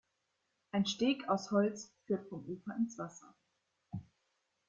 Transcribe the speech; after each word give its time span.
Ein 0.71 0.87
Steg 0.87 1.29
aus 1.29 1.51
Holz 1.51 1.93
führt 2.07 2.27
vom 2.27 2.43
Ufer 2.47 2.75
ins 2.75 2.97
Wasser. 2.97 3.35